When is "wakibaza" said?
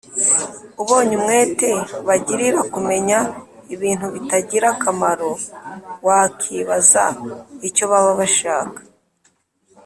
6.05-7.03